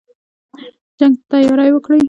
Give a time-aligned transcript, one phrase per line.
[0.99, 1.99] جنګ ته تیاری وکړی.